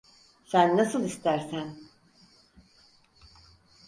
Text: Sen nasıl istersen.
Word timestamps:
Sen 0.45 0.77
nasıl 0.77 1.03
istersen. 1.05 1.75